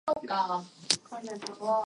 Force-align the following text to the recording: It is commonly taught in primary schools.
It 0.07 0.17
is 0.23 0.25
commonly 0.29 0.47
taught 0.47 0.93
in 0.93 0.97
primary 1.31 1.39
schools. 1.53 1.79